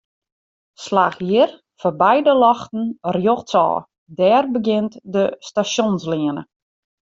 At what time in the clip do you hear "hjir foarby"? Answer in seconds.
1.27-2.17